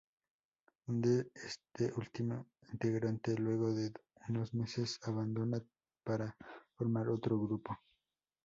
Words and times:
Donde 0.87 1.29
este 1.35 1.93
último 1.95 2.47
integrante, 2.73 3.35
luego 3.37 3.71
de 3.71 3.93
unos 4.29 4.51
meses, 4.55 4.97
abandona, 5.03 5.61
para 6.03 6.35
formar 6.75 7.07
otro 7.07 7.39
grupo. 7.39 7.77